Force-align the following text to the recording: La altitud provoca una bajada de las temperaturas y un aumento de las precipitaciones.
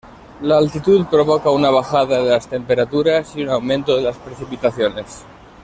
La 0.41 0.57
altitud 0.57 1.05
provoca 1.11 1.51
una 1.51 1.69
bajada 1.69 2.23
de 2.23 2.31
las 2.31 2.47
temperaturas 2.47 3.35
y 3.35 3.43
un 3.43 3.49
aumento 3.51 3.95
de 3.97 4.01
las 4.01 4.17
precipitaciones. 4.17 5.21